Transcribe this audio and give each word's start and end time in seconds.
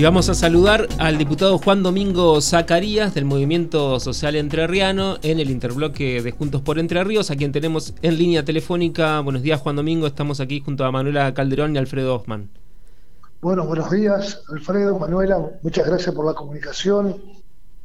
Y 0.00 0.02
vamos 0.02 0.30
a 0.30 0.34
saludar 0.34 0.88
al 0.96 1.18
diputado 1.18 1.58
Juan 1.58 1.82
Domingo 1.82 2.40
Zacarías 2.40 3.12
del 3.12 3.26
Movimiento 3.26 4.00
Social 4.00 4.34
Entrerriano 4.34 5.18
en 5.20 5.40
el 5.40 5.50
interbloque 5.50 6.22
de 6.22 6.30
Juntos 6.30 6.62
por 6.62 6.78
Entre 6.78 7.04
Ríos, 7.04 7.30
a 7.30 7.36
quien 7.36 7.52
tenemos 7.52 7.92
en 8.00 8.16
línea 8.16 8.42
telefónica. 8.42 9.20
Buenos 9.20 9.42
días, 9.42 9.60
Juan 9.60 9.76
Domingo. 9.76 10.06
Estamos 10.06 10.40
aquí 10.40 10.62
junto 10.62 10.86
a 10.86 10.90
Manuela 10.90 11.34
Calderón 11.34 11.76
y 11.76 11.78
Alfredo 11.78 12.14
Hoffman. 12.14 12.48
Bueno, 13.42 13.66
buenos 13.66 13.90
días, 13.90 14.42
Alfredo, 14.48 14.98
Manuela. 14.98 15.38
Muchas 15.62 15.86
gracias 15.86 16.14
por 16.14 16.24
la 16.24 16.32
comunicación 16.32 17.16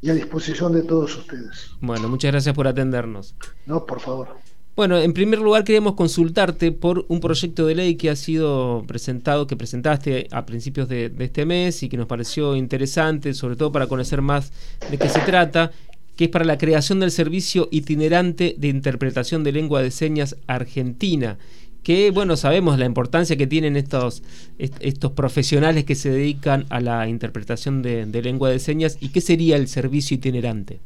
y 0.00 0.08
a 0.08 0.14
disposición 0.14 0.72
de 0.72 0.84
todos 0.84 1.18
ustedes. 1.18 1.72
Bueno, 1.82 2.08
muchas 2.08 2.32
gracias 2.32 2.54
por 2.54 2.66
atendernos. 2.66 3.34
No, 3.66 3.84
por 3.84 4.00
favor. 4.00 4.28
Bueno, 4.76 4.98
en 4.98 5.14
primer 5.14 5.38
lugar 5.38 5.64
queríamos 5.64 5.94
consultarte 5.94 6.70
por 6.70 7.06
un 7.08 7.20
proyecto 7.20 7.66
de 7.66 7.74
ley 7.74 7.94
que 7.94 8.10
ha 8.10 8.16
sido 8.16 8.84
presentado, 8.86 9.46
que 9.46 9.56
presentaste 9.56 10.28
a 10.30 10.44
principios 10.44 10.86
de, 10.86 11.10
este 11.18 11.46
mes 11.46 11.82
y 11.82 11.88
que 11.88 11.96
nos 11.96 12.06
pareció 12.06 12.54
interesante, 12.54 13.32
sobre 13.32 13.56
todo 13.56 13.72
para 13.72 13.86
conocer 13.86 14.20
más 14.20 14.52
de 14.90 14.98
qué 14.98 15.08
se 15.08 15.20
trata, 15.20 15.72
que 16.14 16.24
es 16.24 16.30
para 16.30 16.44
la 16.44 16.58
creación 16.58 17.00
del 17.00 17.10
servicio 17.10 17.68
itinerante 17.70 18.54
de 18.58 18.68
interpretación 18.68 19.44
de 19.44 19.52
lengua 19.52 19.80
de 19.80 19.90
señas 19.90 20.36
argentina 20.46 21.38
que 21.82 22.10
bueno, 22.10 22.36
sabemos 22.36 22.78
la 22.80 22.84
importancia 22.84 23.36
que 23.36 23.46
tienen 23.46 23.76
estos, 23.76 24.24
estos 24.58 25.12
profesionales 25.12 25.84
que 25.84 25.94
se 25.94 26.10
dedican 26.10 26.66
a 26.68 26.80
la 26.80 27.08
interpretación 27.08 27.80
de, 27.80 28.06
de, 28.06 28.22
lengua 28.22 28.50
de 28.50 28.58
señas 28.58 28.98
y 29.00 29.10
qué 29.10 29.20
sería 29.20 29.56
el 29.56 29.68
servicio 29.68 30.16
itinerante. 30.16 30.80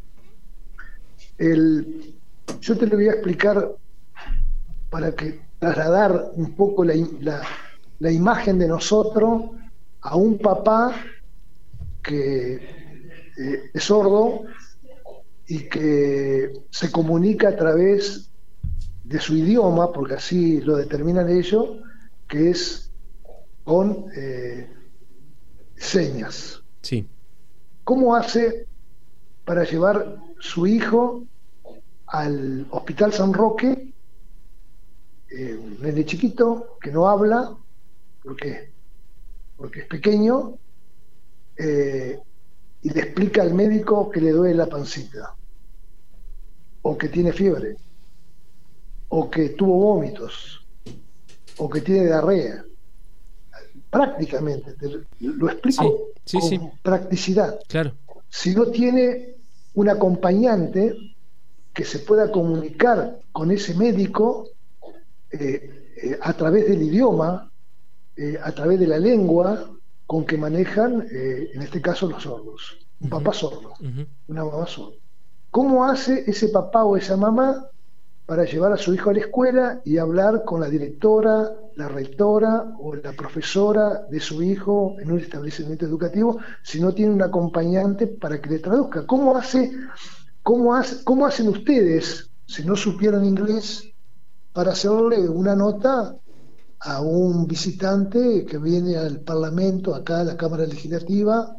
El, 1.38 2.19
yo 2.60 2.76
te 2.76 2.86
lo 2.86 2.96
voy 2.96 3.08
a 3.08 3.12
explicar 3.12 3.72
para 4.90 5.12
que 5.14 5.40
trasladar 5.58 6.32
un 6.34 6.52
poco 6.54 6.84
la, 6.84 6.94
la, 7.98 8.10
imagen 8.10 8.58
de 8.58 8.66
nosotros 8.66 9.50
a 10.00 10.16
un 10.16 10.38
papá 10.38 10.94
que 12.02 12.54
eh, 12.54 13.70
es 13.72 13.84
sordo 13.84 14.44
y 15.46 15.68
que 15.68 16.52
se 16.70 16.90
comunica 16.90 17.48
a 17.48 17.56
través 17.56 18.30
de 19.04 19.18
su 19.18 19.36
idioma, 19.36 19.92
porque 19.92 20.14
así 20.14 20.60
lo 20.60 20.76
determinan 20.76 21.28
ellos, 21.28 21.66
que 22.28 22.50
es 22.50 22.90
con 23.64 24.06
eh, 24.16 24.70
señas. 25.76 26.62
Sí. 26.82 27.06
¿Cómo 27.84 28.14
hace 28.14 28.66
para 29.44 29.64
llevar 29.64 30.16
su 30.38 30.66
hijo 30.66 31.24
al 32.10 32.66
Hospital 32.70 33.12
San 33.12 33.32
Roque, 33.32 33.92
eh, 35.30 35.54
un 35.54 35.80
nene 35.80 36.04
chiquito 36.04 36.76
que 36.80 36.90
no 36.90 37.08
habla, 37.08 37.56
¿por 38.22 38.36
qué? 38.36 38.72
Porque 39.56 39.80
es 39.80 39.86
pequeño, 39.86 40.54
eh, 41.56 42.18
y 42.82 42.90
le 42.90 43.00
explica 43.00 43.42
al 43.42 43.54
médico 43.54 44.10
que 44.10 44.20
le 44.20 44.32
duele 44.32 44.54
la 44.54 44.66
pancita, 44.66 45.36
o 46.82 46.98
que 46.98 47.08
tiene 47.08 47.32
fiebre, 47.32 47.76
o 49.08 49.30
que 49.30 49.50
tuvo 49.50 49.76
vómitos, 49.76 50.66
o 51.58 51.68
que 51.68 51.80
tiene 51.80 52.06
diarrea. 52.06 52.64
Prácticamente, 53.90 54.74
lo 55.20 55.50
explico 55.50 56.12
con 56.32 56.72
practicidad. 56.82 57.58
Claro. 57.68 57.92
Si 58.28 58.54
no 58.54 58.66
tiene 58.66 59.34
un 59.74 59.88
acompañante, 59.88 60.94
que 61.72 61.84
se 61.84 62.00
pueda 62.00 62.30
comunicar 62.30 63.18
con 63.32 63.50
ese 63.50 63.74
médico 63.74 64.48
eh, 65.30 65.92
eh, 66.02 66.18
a 66.20 66.32
través 66.32 66.68
del 66.68 66.82
idioma, 66.82 67.50
eh, 68.16 68.38
a 68.42 68.52
través 68.52 68.80
de 68.80 68.86
la 68.86 68.98
lengua 68.98 69.70
con 70.06 70.24
que 70.24 70.36
manejan, 70.36 71.06
en 71.08 71.62
este 71.62 71.80
caso, 71.80 72.08
los 72.08 72.24
sordos. 72.24 72.78
Un 73.00 73.08
papá 73.08 73.32
sordo, 73.32 73.74
una 74.26 74.44
mamá 74.44 74.66
sorda. 74.66 74.96
¿Cómo 75.52 75.84
hace 75.84 76.24
ese 76.26 76.48
papá 76.48 76.82
o 76.82 76.96
esa 76.96 77.16
mamá 77.16 77.70
para 78.26 78.44
llevar 78.44 78.72
a 78.72 78.76
su 78.76 78.92
hijo 78.92 79.10
a 79.10 79.12
la 79.12 79.20
escuela 79.20 79.80
y 79.84 79.98
hablar 79.98 80.44
con 80.44 80.60
la 80.60 80.68
directora, 80.68 81.52
la 81.76 81.88
rectora 81.88 82.74
o 82.80 82.94
la 82.96 83.12
profesora 83.12 84.06
de 84.10 84.20
su 84.20 84.42
hijo 84.42 84.96
en 85.00 85.12
un 85.12 85.20
establecimiento 85.20 85.86
educativo 85.86 86.38
si 86.62 86.80
no 86.80 86.92
tiene 86.92 87.12
un 87.12 87.22
acompañante 87.22 88.08
para 88.08 88.40
que 88.40 88.50
le 88.50 88.58
traduzca? 88.58 89.06
¿Cómo 89.06 89.36
hace 89.36 89.72
¿Cómo, 91.04 91.26
hacen 91.26 91.48
ustedes, 91.48 92.28
si 92.44 92.64
no 92.64 92.74
supieran 92.74 93.24
inglés, 93.24 93.84
para 94.52 94.72
hacerle 94.72 95.28
una 95.28 95.54
nota 95.54 96.16
a 96.80 97.00
un 97.02 97.46
visitante 97.46 98.44
que 98.44 98.58
viene 98.58 98.96
al 98.96 99.20
Parlamento, 99.20 99.94
acá 99.94 100.22
a 100.22 100.24
la 100.24 100.36
Cámara 100.36 100.66
Legislativa, 100.66 101.54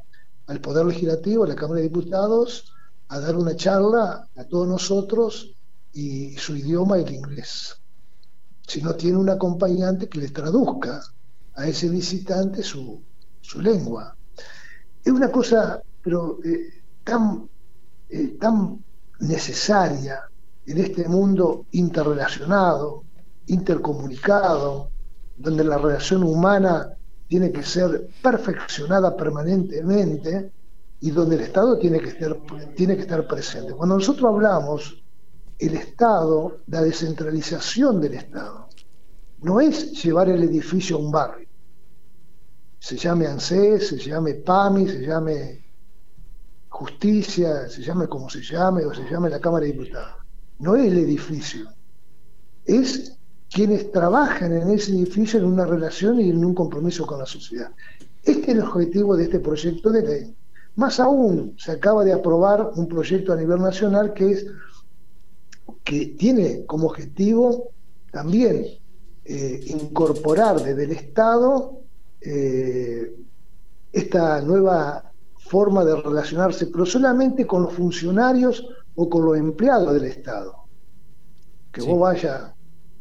al 0.48 0.60
Poder 0.60 0.86
Legislativo, 0.88 1.46
a 1.46 1.48
la 1.48 1.56
Cámara 1.56 1.78
de 1.78 1.88
Diputados, 1.88 2.74
a 3.08 3.22
dar 3.22 3.38
una 3.38 3.56
charla 3.56 4.28
a 4.36 4.44
todos 4.44 4.68
nosotros 4.68 5.56
y 5.94 6.36
su 6.36 6.58
idioma 6.58 6.98
el 6.98 7.14
inglés. 7.14 7.78
Si 8.68 8.82
no 8.82 8.94
tiene 8.96 9.20
un 9.20 9.30
acompañante 9.30 10.10
que 10.10 10.20
le 10.20 10.28
traduzca 10.32 11.02
a 11.56 11.66
ese 11.66 11.88
visitante 11.88 12.62
su, 12.62 13.02
lengua. 13.56 14.18
Es 15.02 15.14
una 15.14 15.32
cosa, 15.32 15.82
pero 16.04 16.40
eh, 16.44 16.84
tan 17.06 17.50
eh, 18.12 18.38
tan 18.40 18.84
necesaria 19.20 20.20
en 20.66 20.78
este 20.78 21.08
mundo 21.08 21.66
interrelacionado, 21.72 23.04
intercomunicado, 23.48 24.90
donde 25.38 25.64
la 25.64 25.78
relación 25.78 26.24
humana 26.24 26.90
tiene 27.28 27.52
que 27.52 27.64
ser 27.64 28.10
perfeccionada 28.22 29.16
permanentemente 29.16 30.52
y 31.00 31.12
donde 31.12 31.36
el 31.36 31.42
Estado 31.42 31.80
tiene 31.80 32.00
que 32.00 32.10
estar, 32.10 32.38
tiene 32.76 32.96
que 32.96 33.04
estar 33.04 33.26
presente. 33.28 33.74
Cuando 33.74 33.96
nosotros 33.96 34.34
hablamos 34.34 35.02
el 35.58 35.76
Estado, 35.76 36.58
la 36.68 36.82
descentralización 36.82 38.02
del 38.02 38.16
Estado, 38.16 38.68
no 39.42 39.62
es 39.62 40.04
llevar 40.04 40.30
el 40.30 40.44
edificio 40.44 40.98
a 40.98 41.00
un 41.00 41.12
barrio. 41.12 41.48
Se 42.78 42.98
llame 42.98 43.28
ANSES, 43.28 43.88
se 43.88 43.98
llame 43.98 44.34
PAMI, 44.36 44.88
se 44.88 45.06
llame 45.06 45.61
justicia, 46.72 47.68
se 47.70 47.84
llame 47.84 48.08
como 48.08 48.30
se 48.30 48.42
llame, 48.42 48.86
o 48.86 48.94
se 48.94 49.04
llame 49.04 49.30
la 49.30 49.40
Cámara 49.40 49.66
de 49.66 49.74
Diputados. 49.74 50.16
No 50.60 50.76
es 50.76 50.88
el 50.88 50.98
edificio, 50.98 51.70
es 52.66 53.18
quienes 53.52 53.92
trabajan 53.92 54.54
en 54.54 54.70
ese 54.70 54.94
edificio 54.94 55.40
en 55.40 55.46
una 55.46 55.66
relación 55.66 56.20
y 56.20 56.30
en 56.30 56.44
un 56.44 56.56
compromiso 56.56 57.06
con 57.06 57.20
la 57.20 57.26
sociedad. 57.26 57.72
Este 58.24 58.42
es 58.42 58.58
el 58.58 58.62
objetivo 58.62 59.18
de 59.18 59.26
este 59.26 59.40
proyecto 59.40 59.90
de 59.92 60.02
ley. 60.02 60.36
Más 60.76 61.00
aún, 61.02 61.56
se 61.58 61.74
acaba 61.74 62.06
de 62.06 62.14
aprobar 62.14 62.72
un 62.76 62.88
proyecto 62.88 63.34
a 63.34 63.36
nivel 63.36 63.62
nacional 63.62 64.14
que 64.14 64.32
es 64.32 64.48
que 65.84 66.16
tiene 66.18 66.66
como 66.66 66.88
objetivo 66.88 67.72
también 68.12 68.66
eh, 69.26 69.64
incorporar 69.68 70.62
desde 70.64 70.86
el 70.86 70.92
Estado 70.92 71.82
eh, 72.22 73.14
esta 73.92 74.42
nueva 74.42 75.11
forma 75.52 75.84
de 75.84 75.94
relacionarse, 75.98 76.68
pero 76.68 76.86
solamente 76.86 77.46
con 77.46 77.64
los 77.64 77.74
funcionarios 77.74 78.66
o 78.96 79.10
con 79.10 79.26
los 79.26 79.38
empleados 79.38 79.94
del 79.94 80.06
Estado. 80.06 80.56
Que 81.74 81.82
vos 81.82 82.00
vayas 82.00 82.54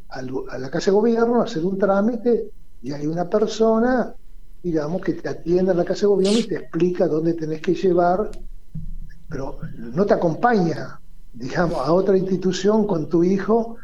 a 0.09 0.21
la 0.21 0.69
Casa 0.69 0.91
de 0.91 0.95
Gobierno 0.95 1.39
a 1.39 1.45
hacer 1.45 1.63
un 1.63 1.77
trámite 1.77 2.51
y 2.81 2.91
hay 2.91 3.07
una 3.07 3.29
persona, 3.29 4.13
digamos, 4.61 5.01
que 5.01 5.13
te 5.13 5.29
atiende 5.29 5.71
en 5.71 5.77
la 5.77 5.85
Casa 5.85 6.01
de 6.01 6.07
Gobierno 6.07 6.39
y 6.39 6.47
te 6.47 6.55
explica 6.55 7.07
dónde 7.07 7.35
tenés 7.35 7.61
que 7.61 7.73
llevar, 7.73 8.29
pero 9.29 9.59
no 9.77 10.05
te 10.05 10.13
acompaña, 10.13 10.99
digamos, 11.31 11.79
a 11.79 11.93
otra 11.93 12.17
institución 12.17 12.85
con 12.85 13.07
tu 13.07 13.23
hijo 13.23 13.77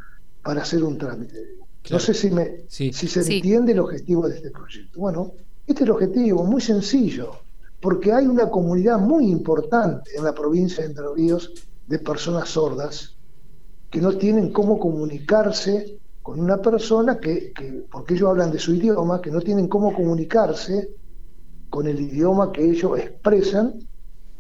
para 0.44 0.64
hacer 0.64 0.84
un 0.84 0.98
trámite. 0.98 1.56
No 1.90 2.00
sé 2.00 2.14
si, 2.14 2.32
me, 2.32 2.66
si 2.68 2.92
se 2.92 3.22
entiende 3.22 3.72
el 3.72 3.80
objetivo 3.80 4.28
de 4.28 4.36
este 4.36 4.52
proyecto. 4.52 5.00
Bueno, 5.00 5.32
este 5.66 5.84
es 5.84 5.88
el 5.88 5.92
objetivo, 5.92 6.44
muy 6.44 6.60
sencillo 6.60 7.47
porque 7.82 8.12
hay 8.12 8.26
una 8.26 8.50
comunidad 8.50 9.00
muy 9.00 9.30
importante 9.30 10.12
en 10.16 10.24
la 10.24 10.34
provincia 10.34 10.84
de 10.84 10.90
Entre 10.90 11.06
Ríos 11.16 11.54
de 11.88 12.00
personas 12.00 12.50
sordas 12.50 13.16
que 13.90 14.02
no 14.02 14.18
tienen 14.18 14.52
cómo 14.52 14.80
comunicarse 14.80 16.00
con 16.22 16.40
una 16.40 16.62
persona 16.62 17.20
que, 17.20 17.54
porque 17.90 18.16
ellos 18.16 18.30
hablan 18.30 18.52
de 18.52 18.60
su 18.60 18.74
idioma, 18.74 19.22
que 19.22 19.32
no 19.32 19.40
tienen 19.40 19.68
cómo 19.68 19.94
comunicarse 19.94 20.90
con 21.70 21.88
el 21.88 22.00
idioma 22.02 22.52
que 22.52 22.70
ellos 22.70 23.00
expresan, 23.00 23.80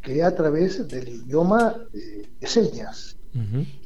que 0.02 0.20
es 0.20 0.26
a 0.26 0.36
través 0.36 0.86
del 0.88 1.08
idioma 1.08 1.76
de 1.94 2.48
señas. 2.48 3.17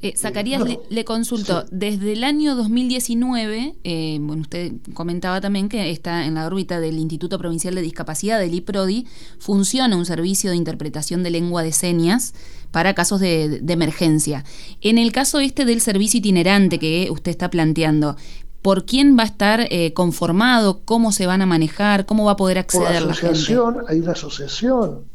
Eh, 0.01 0.13
Zacarías, 0.17 0.63
le, 0.89 1.05
consulto, 1.05 1.65
desde 1.71 2.13
el 2.13 2.23
año 2.23 2.55
2019, 2.55 3.75
eh, 3.83 4.17
bueno, 4.21 4.43
usted 4.43 4.73
comentaba 4.93 5.41
también 5.41 5.69
que 5.69 5.91
está 5.91 6.25
en 6.25 6.35
la 6.35 6.45
órbita 6.45 6.79
del 6.79 6.97
Instituto 6.97 7.37
Provincial 7.37 7.75
de 7.75 7.81
Discapacidad, 7.81 8.39
del 8.39 8.53
IPRODI, 8.53 9.07
funciona 9.39 9.95
un 9.95 10.05
servicio 10.05 10.51
de 10.51 10.55
interpretación 10.55 11.23
de 11.23 11.31
lengua 11.31 11.63
de 11.63 11.71
señas 11.71 12.33
para 12.71 12.93
casos 12.93 13.19
de, 13.19 13.61
emergencia. 13.67 14.43
En 14.81 14.97
el 14.97 15.11
caso 15.11 15.39
este 15.39 15.65
del 15.65 15.81
servicio 15.81 16.19
itinerante 16.19 16.79
que 16.79 17.09
usted 17.11 17.31
está 17.31 17.49
planteando, 17.49 18.15
¿por 18.61 18.85
quién 18.85 19.17
va 19.17 19.23
a 19.23 19.27
estar 19.27 19.67
eh, 19.69 19.93
conformado? 19.93 20.81
¿Cómo 20.85 21.11
se 21.11 21.25
van 21.25 21.41
a 21.41 21.45
manejar? 21.45 22.05
¿Cómo 22.05 22.25
va 22.25 22.33
a 22.33 22.35
poder 22.37 22.57
acceder 22.57 23.01
la 23.01 23.11
asociación, 23.11 23.77
Hay 23.87 23.99
una 23.99 24.11
asociación 24.13 25.05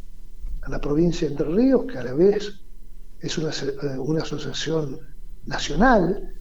en 0.64 0.72
la 0.72 0.80
provincia 0.80 1.26
de 1.26 1.34
Entre 1.34 1.48
Ríos 1.48 1.84
que 1.90 1.98
a 1.98 2.04
la 2.04 2.12
vez 2.12 2.54
es 3.26 3.38
una, 3.38 3.50
eh, 3.50 3.98
una 3.98 4.22
asociación 4.22 4.98
nacional 5.44 6.34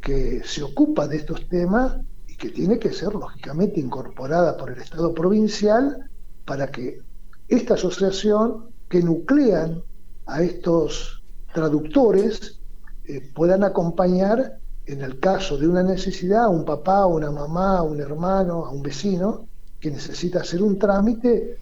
que 0.00 0.42
se 0.44 0.62
ocupa 0.62 1.06
de 1.06 1.16
estos 1.16 1.48
temas 1.48 1.96
y 2.26 2.36
que 2.36 2.50
tiene 2.50 2.78
que 2.78 2.92
ser 2.92 3.14
lógicamente 3.14 3.80
incorporada 3.80 4.56
por 4.56 4.70
el 4.70 4.80
Estado 4.80 5.14
provincial 5.14 6.10
para 6.44 6.68
que 6.68 7.00
esta 7.48 7.74
asociación 7.74 8.70
que 8.88 9.02
nuclean 9.02 9.82
a 10.26 10.42
estos 10.42 11.22
traductores 11.52 12.60
eh, 13.04 13.32
puedan 13.34 13.64
acompañar 13.64 14.58
en 14.86 15.02
el 15.02 15.18
caso 15.18 15.58
de 15.58 15.68
una 15.68 15.82
necesidad 15.82 16.44
a 16.44 16.48
un 16.48 16.64
papá, 16.64 16.98
a 16.98 17.06
una 17.06 17.30
mamá, 17.30 17.78
a 17.78 17.82
un 17.82 18.00
hermano, 18.00 18.64
a 18.64 18.70
un 18.70 18.82
vecino 18.82 19.46
que 19.80 19.90
necesita 19.90 20.40
hacer 20.40 20.62
un 20.62 20.78
trámite 20.78 21.58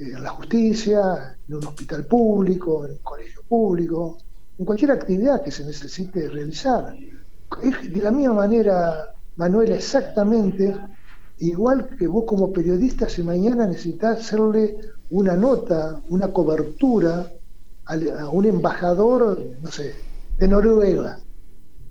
en 0.00 0.22
la 0.22 0.30
justicia, 0.30 1.36
en 1.46 1.54
un 1.54 1.66
hospital 1.66 2.06
público, 2.06 2.86
en 2.86 2.92
un 2.92 2.98
colegio 2.98 3.42
público, 3.46 4.18
en 4.58 4.64
cualquier 4.64 4.92
actividad 4.92 5.42
que 5.42 5.50
se 5.50 5.64
necesite 5.64 6.28
realizar. 6.28 6.94
De 6.94 8.00
la 8.00 8.10
misma 8.10 8.34
manera, 8.34 9.14
Manuel, 9.36 9.72
exactamente 9.72 10.74
igual 11.38 11.88
que 11.98 12.06
vos 12.06 12.24
como 12.26 12.52
periodista, 12.52 13.08
si 13.08 13.22
mañana 13.22 13.66
necesitas 13.66 14.20
hacerle 14.20 14.78
una 15.10 15.36
nota, 15.36 16.00
una 16.08 16.28
cobertura 16.28 17.30
a 17.86 18.28
un 18.28 18.46
embajador, 18.46 19.42
no 19.60 19.70
sé, 19.70 19.94
de 20.38 20.48
Noruega, 20.48 21.18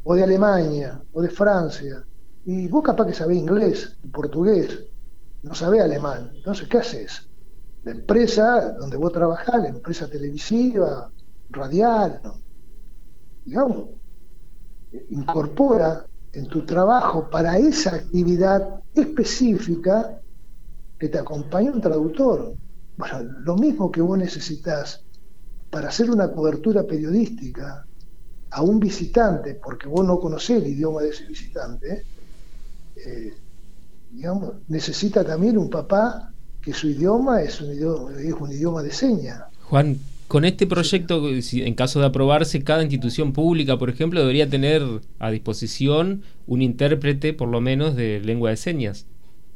o 0.03 0.15
de 0.15 0.23
Alemania, 0.23 1.01
o 1.13 1.21
de 1.21 1.29
Francia, 1.29 2.03
y 2.45 2.67
vos 2.67 2.83
capaz 2.83 3.05
que 3.05 3.13
sabés 3.13 3.37
inglés, 3.37 3.97
portugués, 4.11 4.85
no 5.43 5.53
sabés 5.53 5.81
alemán, 5.81 6.31
entonces, 6.35 6.67
¿qué 6.67 6.77
haces? 6.77 7.28
La 7.83 7.91
empresa 7.91 8.73
donde 8.73 8.97
vos 8.97 9.11
trabajás, 9.11 9.61
la 9.61 9.69
empresa 9.69 10.09
televisiva, 10.09 11.11
radial, 11.49 12.21
digamos, 13.45 13.89
incorpora 15.09 16.05
en 16.33 16.47
tu 16.47 16.65
trabajo 16.65 17.29
para 17.29 17.57
esa 17.57 17.95
actividad 17.95 18.81
específica 18.93 20.19
que 20.97 21.09
te 21.09 21.17
acompañe 21.17 21.71
un 21.71 21.81
traductor. 21.81 22.53
Bueno, 22.97 23.23
lo 23.23 23.55
mismo 23.55 23.91
que 23.91 24.01
vos 24.01 24.17
necesitas 24.17 25.03
para 25.69 25.89
hacer 25.89 26.11
una 26.11 26.31
cobertura 26.31 26.83
periodística 26.83 27.85
a 28.51 28.61
un 28.61 28.79
visitante, 28.79 29.55
porque 29.55 29.87
vos 29.87 30.05
no 30.05 30.19
conocés 30.19 30.61
el 30.61 30.67
idioma 30.67 31.01
de 31.01 31.09
ese 31.09 31.25
visitante, 31.25 32.03
eh, 32.95 33.33
digamos, 34.11 34.55
necesita 34.67 35.23
también 35.23 35.57
un 35.57 35.69
papá 35.69 36.33
que 36.61 36.73
su 36.73 36.89
idioma 36.89 37.41
es 37.41 37.61
un 37.61 37.71
idioma, 37.73 38.11
es 38.19 38.33
un 38.33 38.51
idioma 38.51 38.83
de 38.83 38.91
señas. 38.91 39.43
Juan, 39.63 39.97
con 40.27 40.45
este 40.45 40.67
proyecto, 40.67 41.27
en 41.27 41.73
caso 41.73 41.99
de 41.99 42.05
aprobarse, 42.05 42.63
cada 42.63 42.83
institución 42.83 43.33
pública, 43.33 43.77
por 43.77 43.89
ejemplo, 43.89 44.19
debería 44.19 44.47
tener 44.47 44.83
a 45.17 45.31
disposición 45.31 46.21
un 46.45 46.61
intérprete, 46.61 47.33
por 47.33 47.49
lo 47.49 47.61
menos, 47.61 47.95
de 47.95 48.19
lengua 48.19 48.51
de 48.51 48.57
señas. 48.57 49.07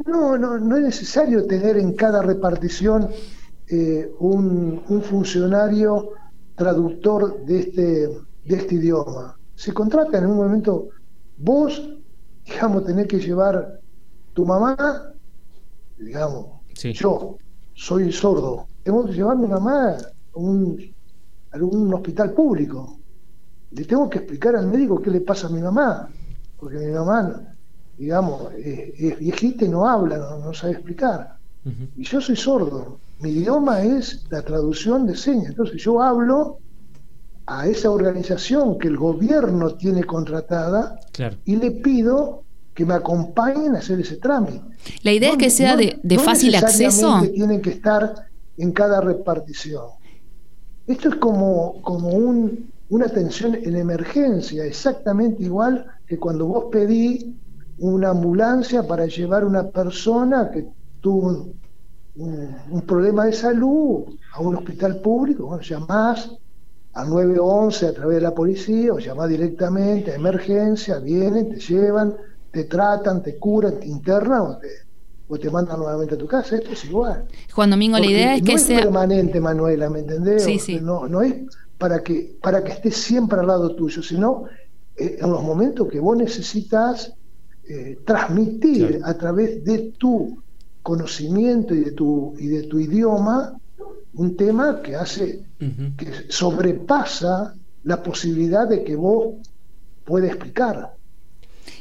No, 0.05 0.37
no, 0.37 0.57
no 0.57 0.77
es 0.77 0.83
necesario 0.83 1.45
tener 1.45 1.77
en 1.77 1.93
cada 1.93 2.23
repartición 2.23 3.09
eh, 3.67 4.11
un, 4.19 4.81
funcionario 5.03 6.09
traductor 6.55 7.45
de 7.45 7.59
este, 7.59 7.81
de 8.45 8.55
este 8.55 8.75
idioma. 8.75 9.37
Se 9.55 9.73
contrata 9.73 10.17
en 10.17 10.25
un 10.25 10.37
momento, 10.37 10.89
vos, 11.37 11.87
digamos, 12.45 12.83
tenés 12.85 13.07
que 13.07 13.19
llevar 13.19 13.79
tu 14.33 14.45
mamá, 14.45 15.13
digamos, 15.97 16.62
yo 16.73 17.37
soy 17.73 18.11
sordo, 18.11 18.67
tengo 18.83 19.05
que 19.05 19.13
llevar 19.13 19.37
mi 19.37 19.47
mamá 19.47 19.97
un, 20.33 20.93
algún 21.51 21.93
hospital 21.93 22.31
público. 22.31 22.97
Le 23.71 23.85
tengo 23.85 24.09
que 24.09 24.19
explicar 24.19 24.55
al 24.55 24.67
médico 24.67 25.01
qué 25.01 25.09
le 25.09 25.21
pasa 25.21 25.47
a 25.47 25.49
mi 25.49 25.61
mamá, 25.61 26.09
porque 26.59 26.77
mi 26.77 26.91
mamá, 26.91 27.41
digamos, 27.97 28.53
es, 28.53 29.17
viejita 29.17 29.65
y 29.65 29.69
no 29.69 29.87
habla, 29.87 30.17
no, 30.17 30.53
sabe 30.53 30.73
explicar. 30.73 31.37
Y 31.95 32.03
yo 32.03 32.19
soy 32.19 32.35
sordo, 32.35 32.99
mi 33.19 33.29
idioma 33.29 33.81
es 33.81 34.25
la 34.29 34.41
traducción 34.41 35.07
de 35.07 35.15
señas, 35.15 35.49
entonces 35.51 35.81
yo 35.81 36.01
hablo 36.01 36.59
a 37.45 37.67
esa 37.67 37.89
organización 37.89 38.77
que 38.77 38.89
el 38.89 38.97
gobierno 38.97 39.75
tiene 39.75 40.03
contratada 40.03 40.99
y 41.45 41.55
le 41.55 41.71
pido 41.71 42.43
que 42.73 42.85
me 42.85 42.93
acompañen 42.93 43.75
a 43.75 43.79
hacer 43.79 43.99
ese 43.99 44.17
trámite. 44.17 44.61
La 45.03 45.11
idea 45.11 45.31
es 45.31 45.37
que 45.37 45.49
sea 45.49 45.75
de, 45.75 45.99
de 46.01 46.19
fácil 46.19 46.55
acceso. 46.55 47.21
Tienen 47.33 47.61
que 47.61 47.71
estar 47.71 48.27
en 48.57 48.71
cada 48.71 49.01
repartición. 49.01 49.85
Esto 50.87 51.09
es 51.09 51.15
como, 51.15 51.81
como 51.81 52.09
un, 52.09 52.71
una 52.89 53.05
atención 53.05 53.55
en 53.55 53.75
emergencia, 53.75 54.65
exactamente 54.65 55.43
igual 55.43 55.85
que 56.05 56.19
cuando 56.19 56.45
vos 56.45 56.65
pedí 56.71 57.35
una 57.79 58.09
ambulancia 58.09 58.85
para 58.85 59.05
llevar 59.05 59.43
a 59.43 59.47
una 59.47 59.69
persona 59.69 60.51
que 60.51 60.67
tuvo 61.01 61.53
un, 62.15 62.81
problema 62.85 63.25
de 63.25 63.33
salud 63.33 64.03
a 64.33 64.41
un 64.41 64.55
hospital 64.55 65.01
público, 65.01 65.47
bueno, 65.47 65.63
llamás 65.63 66.29
al 66.93 67.09
911 67.09 67.87
a 67.87 67.93
través 67.93 68.17
de 68.17 68.21
la 68.21 68.35
policía 68.35 68.93
o 68.93 68.99
llamás 68.99 69.29
directamente 69.29 70.11
a 70.11 70.15
emergencia, 70.15 70.99
vienen, 70.99 71.49
te 71.49 71.59
llevan, 71.59 72.15
te 72.53 72.65
tratan, 72.65 73.23
te 73.23 73.37
curan, 73.37 73.79
te 73.79 73.87
internan 73.87 74.41
o 74.41 74.57
te, 74.59 74.67
o 75.27 75.39
te 75.39 75.49
mandan 75.49 75.79
nuevamente 75.79 76.13
a 76.13 76.17
tu 76.19 76.27
casa, 76.27 76.55
esto 76.55 76.71
es 76.71 76.85
igual. 76.85 77.25
Juan 77.51 77.71
Domingo, 77.71 77.97
la 77.97 78.05
idea 78.05 78.35
es 78.35 78.43
que 78.43 78.59
sea... 78.59 78.81
permanente, 78.81 79.41
Manuela, 79.41 79.89
¿me 79.89 79.99
entendés? 79.99 80.43
Sí, 80.43 80.59
sí. 80.59 80.79
No, 80.79 81.07
no 81.07 81.23
es 81.23 81.33
para 81.79 82.03
que, 82.03 82.37
para 82.41 82.63
que 82.63 82.73
estés 82.73 82.95
siempre 82.95 83.39
al 83.39 83.47
lado 83.47 83.75
tuyo, 83.75 84.03
sino 84.03 84.43
eh, 84.95 85.17
en 85.19 85.31
los 85.31 85.41
momentos 85.41 85.87
que 85.89 85.99
vos 85.99 86.15
necesitas 86.15 87.11
eh, 87.67 87.97
transmitir 88.05 89.01
a 89.03 89.15
través 89.15 89.63
de 89.63 89.93
tu 89.97 90.43
conocimiento 90.83 91.73
y 91.73 91.79
de 91.79 91.91
tu, 91.93 92.35
y 92.37 92.47
de 92.47 92.63
tu 92.63 92.79
idioma 92.79 93.57
un 94.13 94.37
tema 94.37 94.79
que 94.83 94.95
hace, 94.95 95.43
que 95.97 96.29
sobrepasa 96.29 97.55
la 97.83 98.03
posibilidad 98.03 98.67
de 98.67 98.83
que 98.83 98.95
vos 98.95 99.37
puedas 100.05 100.29
explicar. 100.29 100.93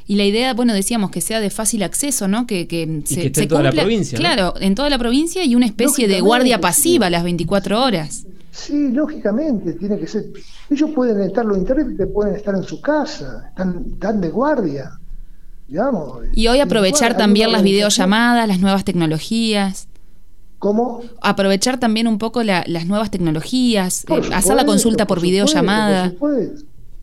Y 0.06 0.16
la 0.16 0.24
idea, 0.24 0.54
bueno, 0.54 0.74
decíamos 0.74 1.10
que 1.10 1.20
sea 1.20 1.40
de 1.40 1.50
fácil 1.50 1.82
acceso, 1.82 2.28
¿no? 2.28 2.46
Que, 2.46 2.66
que 2.66 3.02
se, 3.04 3.26
en 3.26 3.48
toda 3.48 3.62
la 3.62 3.72
provincia. 3.72 4.18
Claro, 4.18 4.54
en 4.60 4.74
toda 4.74 4.90
la 4.90 4.98
provincia 4.98 5.44
y 5.44 5.54
una 5.54 5.66
especie 5.66 6.08
de 6.08 6.20
guardia 6.20 6.60
pasiva 6.60 7.10
las 7.10 7.24
24 7.24 7.82
horas. 7.82 8.26
Sí, 8.50 8.90
lógicamente, 8.90 9.72
tiene 9.72 9.98
que 9.98 10.06
ser. 10.06 10.26
Ellos 10.68 10.90
pueden 10.94 11.20
estar, 11.22 11.44
los 11.44 11.56
intérpretes 11.56 12.06
pueden 12.12 12.36
estar 12.36 12.54
en 12.54 12.64
su 12.64 12.80
casa, 12.80 13.46
están, 13.48 13.86
están 13.94 14.20
de 14.20 14.28
guardia. 14.28 14.98
Digamos, 15.68 16.18
y 16.34 16.48
hoy 16.48 16.60
aprovechar 16.60 17.16
también 17.16 17.50
las 17.50 17.62
videollamadas, 17.62 18.46
las 18.46 18.60
nuevas 18.60 18.84
tecnologías. 18.84 19.88
¿Cómo? 20.58 21.02
Aprovechar 21.22 21.80
también 21.80 22.06
un 22.06 22.18
poco 22.18 22.42
las 22.42 22.86
nuevas 22.86 23.10
tecnologías, 23.10 24.04
eh, 24.08 24.20
hacer 24.34 24.54
la 24.54 24.66
consulta 24.66 25.06
por, 25.06 25.20
videollamada. 25.20 26.12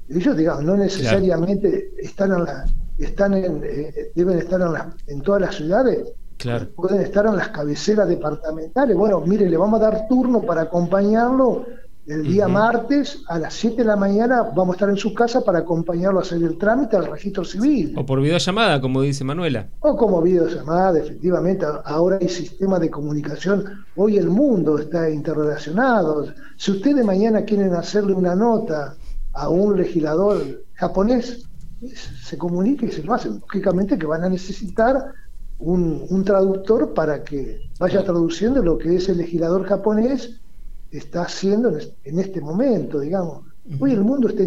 Ellos, 0.08 0.38
digamos, 0.38 0.64
no 0.64 0.78
necesariamente 0.78 1.92
están 2.00 2.32
en 2.32 2.44
la, 2.46 2.66
están 3.04 3.34
en, 3.34 3.62
eh, 3.64 4.12
deben 4.16 4.38
estar 4.40 4.62
en, 4.62 5.14
en 5.14 5.22
todas 5.22 5.42
las 5.42 5.56
ciudades, 5.56 6.14
claro. 6.38 6.68
pueden 6.76 7.02
estar 7.02 7.26
en 7.26 7.38
las 7.38 7.50
cabeceras 7.50 8.08
departamentales. 8.08 8.96
Bueno, 8.96 9.22
mire, 9.22 9.50
le 9.50 9.58
vamos 9.58 9.82
a 9.82 9.86
dar 9.86 10.08
turno 10.08 10.42
para 10.42 10.64
acompañarlo 10.64 11.66
el 12.10 12.24
día 12.24 12.48
martes 12.48 13.22
a 13.28 13.38
las 13.38 13.54
7 13.54 13.78
de 13.78 13.84
la 13.84 13.96
mañana. 13.96 14.42
Vamos 14.56 14.74
a 14.74 14.78
estar 14.78 14.90
en 14.90 14.98
su 14.98 15.14
casa 15.14 15.42
para 15.42 15.60
acompañarlo 15.60 16.18
a 16.20 16.24
hacer 16.24 16.42
el 16.42 16.58
trámite 16.58 16.98
al 16.98 17.06
registro 17.06 17.46
civil. 17.46 17.94
O 17.96 18.04
por 18.04 18.20
videollamada, 18.20 18.82
como 18.82 19.04
dice 19.04 19.24
Manuela. 19.24 19.68
O 19.82 19.96
como 19.96 20.20
videollamada, 20.20 20.98
efectivamente. 20.98 21.68
Ahora 21.86 22.18
hay 22.20 22.28
sistemas 22.28 22.80
de 22.80 22.90
comunicación. 22.90 23.86
Hoy 23.96 24.18
el 24.18 24.28
mundo 24.28 24.80
está 24.80 25.08
interrelacionado. 25.08 26.26
Si 26.58 26.72
ustedes 26.72 27.06
mañana 27.06 27.44
quieren 27.44 27.76
hacerle 27.76 28.14
una 28.14 28.36
nota 28.36 28.96
a 29.34 29.50
un 29.50 29.78
legislador 29.78 30.64
japonés, 30.74 31.48
se 31.88 32.38
comunica 32.38 32.86
y 32.86 32.92
se 32.92 33.04
lo 33.04 33.14
hacen. 33.14 33.40
Lógicamente 33.40 33.98
que 33.98 34.06
van 34.06 34.24
a 34.24 34.30
necesitar 34.30 35.14
un, 35.60 36.24
traductor 36.24 36.94
para 36.94 37.24
que 37.24 37.70
vaya 37.80 38.04
traduciendo 38.04 38.64
lo 38.64 38.78
que 38.78 38.96
ese 38.96 39.16
legislador 39.16 39.66
japonés 39.66 40.40
está 40.92 41.24
haciendo 41.24 41.78
en 42.04 42.20
este 42.20 42.42
momento, 42.42 43.00
digamos. 43.00 43.44
Hoy 43.80 43.92
el 43.92 44.02
mundo 44.02 44.30
está 44.30 44.44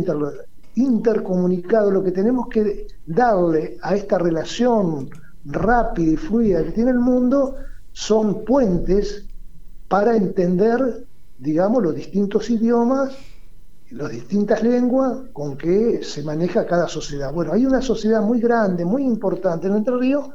intercomunicado, 0.74 1.90
lo 1.90 2.02
que 2.02 2.12
tenemos 2.12 2.48
que 2.48 2.86
darle 3.06 3.78
a 3.82 3.94
esta 3.94 4.18
relación 4.18 5.10
rápida 5.44 6.12
y 6.12 6.16
fluida 6.16 6.64
que 6.64 6.72
tiene 6.72 6.90
el 6.90 6.98
mundo 6.98 7.56
son 7.92 8.44
puentes 8.44 9.26
para 9.88 10.16
entender, 10.16 11.06
digamos, 11.38 11.82
los 11.82 11.94
distintos 11.94 12.48
idiomas 12.48 13.12
las 13.92 14.10
distintas 14.10 14.62
lenguas 14.62 15.18
con 15.32 15.56
que 15.56 16.02
se 16.02 16.22
maneja 16.22 16.66
cada 16.66 16.88
sociedad. 16.88 17.32
Bueno, 17.32 17.52
hay 17.52 17.66
una 17.66 17.82
sociedad 17.82 18.22
muy 18.22 18.40
grande, 18.40 18.84
muy 18.84 19.02
importante 19.04 19.66
en 19.66 19.76
Entre 19.76 19.96
Ríos, 19.96 20.28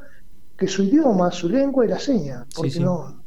que 0.56 0.66
su 0.66 0.82
idioma, 0.82 1.30
su 1.30 1.48
lengua 1.48 1.84
es 1.84 1.90
la 1.90 1.98
seña, 1.98 2.46
porque 2.54 2.80
No, 2.80 3.22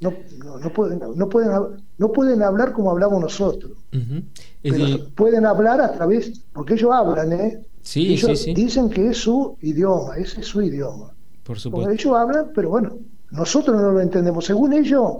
no, 0.00 0.12
no, 0.60 0.72
pueden, 0.72 1.00
no, 1.14 1.28
pueden, 1.28 1.50
no 1.98 2.12
pueden 2.12 2.42
hablar 2.42 2.72
como 2.72 2.90
hablamos 2.90 3.20
nosotros. 3.20 3.72
pueden 5.14 5.46
hablar 5.46 5.80
a 5.80 5.92
través, 5.92 6.40
porque 6.52 6.74
ellos 6.74 6.90
hablan, 6.92 7.32
¿eh? 7.32 7.60
Sí, 7.82 8.14
ellos 8.14 8.44
dicen 8.54 8.90
que 8.90 9.08
es 9.08 9.18
su 9.18 9.56
idioma, 9.60 10.16
ese 10.16 10.40
es 10.40 10.46
su 10.46 10.62
idioma. 10.62 11.12
Por 11.44 11.58
supuesto. 11.58 11.90
ellos 11.90 12.14
hablan, 12.16 12.50
pero 12.54 12.70
bueno, 12.70 12.96
nosotros 13.30 13.80
no 13.80 13.92
lo 13.92 14.00
entendemos. 14.00 14.44
Según 14.44 14.72
ellos, 14.72 15.12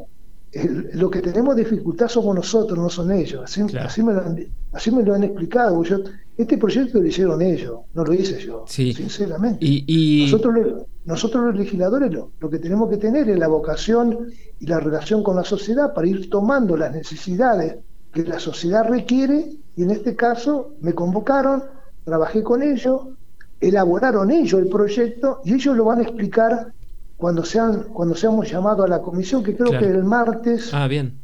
lo 0.52 1.10
que 1.10 1.20
tenemos 1.20 1.54
dificultad 1.54 2.08
somos 2.08 2.34
nosotros, 2.34 2.78
no 2.78 2.88
son 2.88 3.12
ellos. 3.12 3.42
Así, 3.44 3.62
me, 3.62 4.12
lo 4.12 4.20
han, 4.20 4.46
así 4.72 4.90
me 4.90 5.02
lo 5.02 5.14
han 5.14 5.22
explicado. 5.22 5.82
Yo, 5.84 5.98
este 6.36 6.58
proyecto 6.58 7.00
lo 7.00 7.06
hicieron 7.06 7.40
ellos, 7.40 7.80
no 7.94 8.04
lo 8.04 8.12
hice 8.12 8.40
yo, 8.40 8.64
sinceramente. 8.66 9.58
Y, 9.60 10.24
Nosotros, 10.24 10.86
nosotros 11.04 11.44
los 11.46 11.56
legisladores 11.56 12.12
lo, 12.12 12.32
lo, 12.40 12.50
que 12.50 12.58
tenemos 12.58 12.90
que 12.90 12.96
tener 12.96 13.28
es 13.28 13.38
la 13.38 13.48
vocación 13.48 14.30
y 14.58 14.66
la 14.66 14.80
relación 14.80 15.22
con 15.22 15.36
la 15.36 15.44
sociedad 15.44 15.94
para 15.94 16.08
ir 16.08 16.28
tomando 16.28 16.76
las 16.76 16.92
necesidades 16.92 17.76
que 18.12 18.24
la 18.24 18.40
sociedad 18.40 18.88
requiere 18.88 19.52
y 19.76 19.82
en 19.82 19.90
este 19.90 20.16
caso 20.16 20.74
me 20.80 20.94
convocaron, 20.94 21.62
trabajé 22.04 22.42
con 22.42 22.62
ellos, 22.62 23.02
elaboraron 23.60 24.30
ellos 24.30 24.60
el 24.60 24.68
proyecto 24.68 25.40
y 25.44 25.54
ellos 25.54 25.76
lo 25.76 25.84
van 25.84 26.00
a 26.00 26.02
explicar 26.02 26.72
cuando 27.20 27.44
sean 27.44 27.84
cuando 27.92 28.14
seamos 28.16 28.50
llamados 28.50 28.86
a 28.86 28.88
la 28.88 29.00
comisión, 29.00 29.44
que 29.44 29.54
creo 29.54 29.78
que 29.78 29.84
el 29.84 30.02
martes 30.02 30.72
ah, 30.72 30.88
bien. 30.88 31.20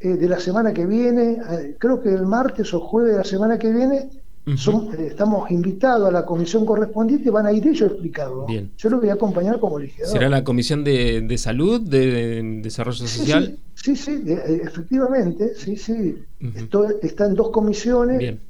Eh, 0.00 0.16
de 0.16 0.28
la 0.28 0.38
semana 0.38 0.72
que 0.74 0.84
viene, 0.86 1.38
eh, 1.50 1.76
creo 1.78 2.02
que 2.02 2.10
el 2.10 2.26
martes 2.26 2.72
o 2.74 2.80
jueves 2.80 3.12
de 3.12 3.18
la 3.18 3.24
semana 3.24 3.58
que 3.58 3.72
viene, 3.72 4.10
son, 4.54 4.90
eh, 4.98 5.06
estamos 5.06 5.50
invitados 5.50 6.06
a 6.06 6.12
la 6.12 6.26
comisión 6.26 6.66
correspondiente 6.66 7.30
van 7.30 7.46
a 7.46 7.52
ir 7.52 7.66
ellos 7.66 7.88
a 7.88 7.92
explicarlo. 7.92 8.44
Bien. 8.44 8.70
Yo 8.76 8.90
lo 8.90 9.00
voy 9.00 9.08
a 9.08 9.14
acompañar 9.14 9.58
como 9.58 9.78
legislador. 9.78 10.12
¿Será 10.12 10.28
la 10.28 10.44
comisión 10.44 10.84
de, 10.84 11.34
salud, 11.38 11.80
de, 11.80 12.60
desarrollo 12.62 13.06
social? 13.06 13.56
Sí, 13.74 13.96
sí, 13.96 14.22
efectivamente, 14.26 15.54
sí, 15.54 15.76
sí. 15.76 16.16
Esto, 16.54 16.86
está 17.00 17.24
en 17.24 17.34
dos 17.34 17.48
comisiones. 17.48 18.18
Bien. 18.18 18.40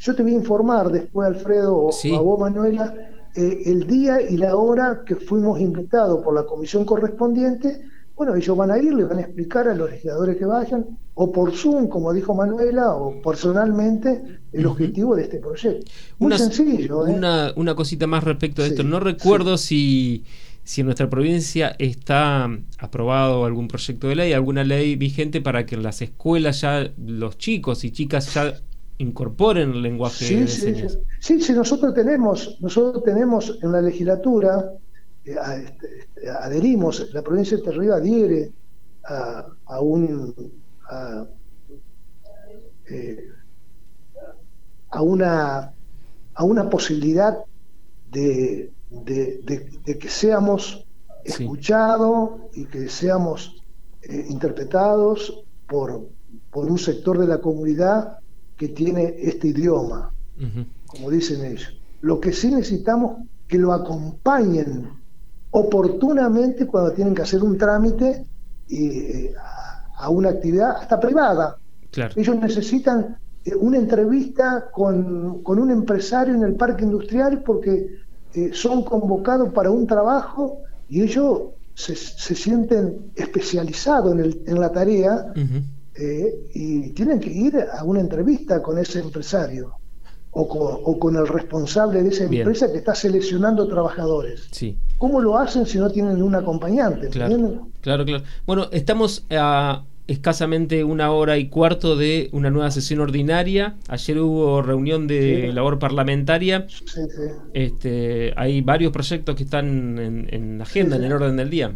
yo 0.00 0.14
te 0.16 0.22
voy 0.24 0.32
a 0.32 0.34
informar 0.34 0.90
después, 0.90 1.28
Alfredo, 1.28 1.76
o 1.76 2.16
a 2.16 2.20
vos, 2.20 2.40
Manuela, 2.40 2.92
eh, 3.34 3.62
el 3.66 3.86
día 3.86 4.20
y 4.20 4.36
la 4.36 4.56
hora 4.56 5.02
que 5.06 5.16
fuimos 5.16 5.60
invitados 5.60 6.22
por 6.22 6.34
la 6.34 6.44
comisión 6.44 6.84
correspondiente, 6.84 7.82
bueno, 8.16 8.36
ellos 8.36 8.56
van 8.56 8.70
a 8.70 8.78
ir, 8.78 8.94
les 8.94 9.08
van 9.08 9.18
a 9.18 9.22
explicar 9.22 9.66
a 9.68 9.74
los 9.74 9.90
legisladores 9.90 10.36
que 10.36 10.44
vayan, 10.44 10.86
o 11.14 11.32
por 11.32 11.52
Zoom, 11.52 11.88
como 11.88 12.12
dijo 12.12 12.34
Manuela, 12.34 12.94
o 12.94 13.20
personalmente, 13.20 14.22
el 14.52 14.66
objetivo 14.66 15.16
de 15.16 15.22
este 15.24 15.38
proyecto. 15.38 15.90
Muy 16.18 16.38
sencillo. 16.38 17.06
¿eh? 17.08 17.12
Una, 17.12 17.52
una 17.56 17.74
cosita 17.74 18.06
más 18.06 18.22
respecto 18.22 18.62
de 18.62 18.68
esto. 18.68 18.84
No 18.84 19.00
recuerdo 19.00 19.58
si, 19.58 20.24
si 20.62 20.82
en 20.82 20.86
nuestra 20.86 21.10
provincia 21.10 21.74
está 21.78 22.48
aprobado 22.78 23.44
algún 23.44 23.66
proyecto 23.66 24.08
de 24.08 24.14
ley, 24.14 24.32
alguna 24.32 24.62
ley 24.62 24.94
vigente 24.94 25.40
para 25.40 25.66
que 25.66 25.74
en 25.74 25.82
las 25.82 26.00
escuelas 26.00 26.60
ya 26.60 26.90
los 26.96 27.36
chicos 27.36 27.84
y 27.84 27.90
chicas 27.90 28.32
ya 28.32 28.54
incorporen 28.98 29.70
el 29.70 29.82
lenguaje 29.82 30.24
sí, 30.24 30.36
de 30.36 30.48
sí, 30.48 30.60
señas. 30.60 30.98
Sí, 31.20 31.40
sí, 31.40 31.52
nosotros 31.52 31.94
tenemos, 31.94 32.58
nosotros 32.60 33.02
tenemos 33.02 33.58
en 33.62 33.72
la 33.72 33.80
legislatura, 33.80 34.72
eh, 35.24 35.36
este, 35.64 36.30
adherimos, 36.30 37.12
la 37.12 37.22
provincia 37.22 37.56
de 37.56 37.62
Terriba 37.62 37.96
adhiere 37.96 38.52
a, 39.04 39.46
a 39.66 39.80
un 39.80 40.52
a, 40.90 41.26
eh, 42.88 43.28
a, 44.90 45.02
una 45.02 45.72
a 46.34 46.44
una 46.44 46.68
posibilidad 46.68 47.38
de, 48.10 48.70
de, 48.90 49.98
que 49.98 50.08
seamos 50.08 50.86
escuchados 51.24 52.30
y 52.54 52.66
que 52.66 52.88
seamos 52.88 53.62
eh, 54.02 54.26
interpretados 54.28 55.44
por, 55.66 56.08
por 56.50 56.70
un 56.70 56.78
sector 56.78 57.18
de 57.18 57.26
la 57.26 57.38
comunidad 57.38 58.18
que 58.56 58.68
tiene 58.68 59.14
este 59.18 59.48
idioma, 59.48 60.12
como 60.86 61.10
dicen 61.10 61.44
ellos. 61.44 61.76
Lo 62.00 62.20
que 62.20 62.32
sí 62.32 62.50
necesitamos 62.50 63.16
que 63.48 63.58
lo 63.58 63.72
acompañen 63.72 64.88
oportunamente 65.50 66.66
cuando 66.66 66.92
tienen 66.92 67.14
que 67.14 67.22
hacer 67.22 67.42
un 67.42 67.56
trámite 67.56 68.26
eh, 68.68 69.32
a, 69.96 70.08
una 70.08 70.30
actividad 70.30 70.76
hasta 70.78 70.98
privada. 70.98 71.56
Ellos 72.16 72.36
necesitan 72.36 73.16
eh, 73.44 73.54
una 73.54 73.78
entrevista 73.78 74.68
con, 74.72 75.42
un 75.44 75.70
empresario 75.70 76.34
en 76.34 76.42
el 76.42 76.54
parque 76.54 76.84
industrial 76.84 77.42
porque 77.44 77.98
eh, 78.34 78.50
son 78.52 78.82
convocados 78.82 79.52
para 79.52 79.70
un 79.70 79.86
trabajo 79.86 80.62
y 80.88 81.02
ellos 81.02 81.42
se, 81.74 81.94
sienten 81.94 83.12
especializados 83.14 84.12
en, 84.12 84.20
el, 84.20 84.42
en 84.46 84.60
la 84.60 84.72
tarea 84.72 85.32
eh, 85.96 86.48
y 86.54 86.90
tienen 86.90 87.20
que 87.20 87.30
ir 87.30 87.56
a 87.56 87.84
una 87.84 88.00
entrevista 88.00 88.62
con 88.62 88.78
ese 88.78 89.00
empresario 89.00 89.74
o 90.36 90.98
con, 90.98 91.16
el 91.16 91.28
responsable 91.28 92.02
de 92.02 92.08
esa 92.08 92.24
empresa 92.24 92.70
que 92.70 92.78
está 92.78 92.94
seleccionando 92.94 93.68
trabajadores. 93.68 94.48
Sí. 94.50 94.76
¿Cómo 94.98 95.20
lo 95.20 95.38
hacen 95.38 95.64
si 95.64 95.78
no 95.78 95.88
tienen 95.90 96.20
un 96.22 96.34
acompañante? 96.34 97.08
Claro, 97.08 97.68
claro, 97.80 98.04
claro. 98.04 98.24
Bueno, 98.44 98.68
estamos 98.72 99.24
a 99.30 99.84
escasamente 100.06 100.84
una 100.84 101.12
hora 101.12 101.38
y 101.38 101.48
cuarto 101.48 101.96
de 101.96 102.28
una 102.32 102.50
nueva 102.50 102.70
sesión 102.72 103.00
ordinaria. 103.00 103.76
Ayer 103.88 104.18
hubo 104.18 104.60
reunión 104.60 105.06
de 105.06 105.52
labor 105.52 105.78
parlamentaria. 105.78 106.66
Este, 107.52 108.34
hay 108.36 108.60
varios 108.60 108.92
proyectos 108.92 109.36
que 109.36 109.44
están 109.44 109.98
en, 109.98 110.28
en 110.30 110.60
agenda, 110.60 110.96
en 110.96 111.04
el 111.04 111.12
orden 111.12 111.36
del 111.36 111.48
día. 111.48 111.74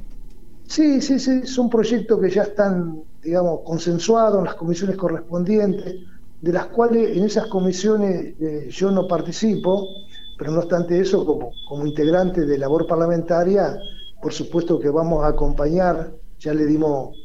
Sí, 0.69 1.01
sí, 1.01 1.19
sí, 1.19 1.47
son 1.47 1.71
proyectos 1.71 2.21
que 2.21 2.31
ya 2.31 2.43
están, 2.43 3.03
digamos, 3.23 3.61
consensuados 3.65 4.39
en 4.39 4.45
las 4.45 4.55
comisiones 4.55 4.97
correspondientes, 4.97 5.97
de 6.41 6.53
las 6.53 6.67
cuales 6.67 7.17
en 7.17 7.25
esas 7.25 7.47
comisiones 7.47 8.35
eh, 8.39 8.69
yo 8.71 8.91
no 8.91 9.09
participo, 9.09 9.89
pero 10.37 10.53
no 10.53 10.59
obstante 10.61 11.01
eso, 11.01 11.25
como, 11.25 11.53
como 11.69 11.87
integrante 11.87 12.45
de 12.45 12.59
labor 12.59 12.87
parlamentaria, 12.87 13.79
por 14.21 14.33
supuesto 14.33 14.79
que 14.79 14.91
vamos 14.91 15.25
a 15.25 15.29
acompañar, 15.29 16.13
ya 16.39 16.53
le 16.53 16.67
dimos 16.67 17.17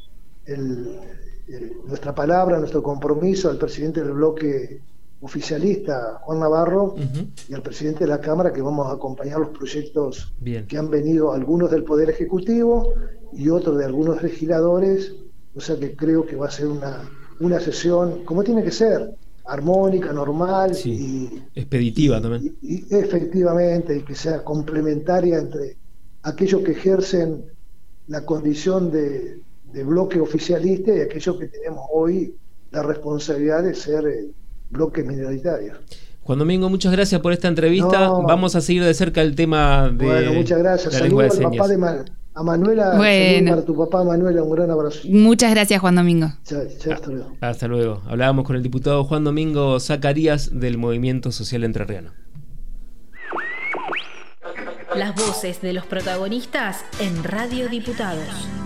nuestra 1.85 2.15
palabra, 2.15 2.59
nuestro 2.59 2.81
compromiso 2.81 3.49
al 3.49 3.57
presidente 3.57 4.01
del 4.01 4.13
bloque 4.13 4.81
oficialista 5.23 6.19
Juan 6.23 6.41
Navarro 6.41 6.95
y 7.47 7.53
al 7.53 7.61
presidente 7.61 8.01
de 8.01 8.09
la 8.09 8.19
Cámara 8.19 8.51
que 8.51 8.61
vamos 8.61 8.87
a 8.87 8.93
acompañar 8.93 9.39
los 9.39 9.49
proyectos 9.49 10.33
que 10.67 10.77
han 10.77 10.89
venido 10.89 11.31
algunos 11.31 11.71
del 11.71 11.83
Poder 11.83 12.09
Ejecutivo 12.09 12.93
y 13.31 13.49
otros 13.49 13.77
de 13.77 13.85
algunos 13.85 14.21
legisladores, 14.21 15.15
o 15.55 15.61
sea 15.61 15.77
que 15.77 15.95
creo 15.95 16.25
que 16.25 16.35
va 16.35 16.47
a 16.47 16.51
ser 16.51 16.67
una, 16.67 17.09
una 17.39 17.59
sesión 17.61 18.25
como 18.25 18.43
tiene 18.43 18.63
que 18.63 18.71
ser, 18.71 19.15
armónica, 19.45 20.11
normal 20.11 20.75
y 20.83 21.41
expeditiva 21.55 22.21
también. 22.21 22.55
Y, 22.61 22.93
efectivamente, 22.93 23.97
y 23.97 24.01
que 24.01 24.15
sea 24.15 24.43
complementaria 24.43 25.37
entre 25.37 25.77
aquellos 26.23 26.61
que 26.63 26.71
ejercen 26.71 27.45
la 28.07 28.25
condición 28.25 28.91
de, 28.91 29.39
de 29.71 29.83
bloque 29.85 30.19
oficialista 30.19 30.93
y 30.93 30.99
aquellos 30.99 31.37
que 31.37 31.47
tenemos 31.47 31.85
hoy 31.93 32.35
la 32.71 32.83
responsabilidad 32.83 33.63
de 33.63 33.73
ser 33.73 34.05
eh, 34.07 34.31
bloques 34.69 35.05
minoritarios. 35.05 35.77
Juan 36.23 36.39
Domingo, 36.39 36.69
muchas 36.69 36.91
gracias 36.91 37.19
por 37.21 37.33
esta 37.33 37.49
entrevista. 37.49 38.09
Vamos 38.09 38.55
a 38.55 38.61
seguir 38.61 38.83
de 38.83 38.93
cerca 38.93 39.21
el 39.21 39.35
tema 39.35 39.89
de. 39.89 40.05
Bueno, 40.05 40.33
muchas 40.33 40.59
gracias. 40.59 40.93
Saludos 40.93 41.37
al 41.37 41.51
papá 41.51 41.67
de 41.67 41.77
a 42.35 42.43
Manuela. 42.43 42.95
Bueno. 42.95 43.51
para 43.51 43.65
tu 43.65 43.77
papá 43.77 44.03
Manuela, 44.03 44.41
un 44.41 44.51
gran 44.51 44.71
abrazo. 44.71 44.99
Muchas 45.09 45.51
gracias, 45.51 45.79
Juan 45.81 45.95
Domingo. 45.95 46.27
hasta 46.91 47.11
luego. 47.11 47.37
Hasta 47.41 47.67
luego. 47.67 48.01
Hablábamos 48.07 48.45
con 48.45 48.55
el 48.55 48.63
diputado 48.63 49.03
Juan 49.03 49.23
Domingo 49.23 49.79
Zacarías 49.79 50.59
del 50.59 50.77
Movimiento 50.77 51.31
Social 51.31 51.63
Entrerriano. 51.63 52.11
Las 54.95 55.15
voces 55.15 55.61
de 55.61 55.73
los 55.73 55.85
protagonistas 55.85 56.85
en 56.99 57.23
Radio 57.23 57.67
Diputados. 57.67 58.62